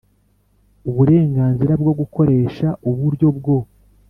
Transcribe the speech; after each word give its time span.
Uburenganzira 0.89 1.73
bwo 1.81 1.93
gukoresha 1.99 2.67
uburyo 2.89 3.27
bwo 3.37 3.57